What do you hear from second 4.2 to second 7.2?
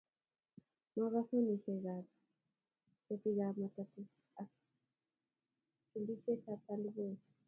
ak chubisietab tandiboi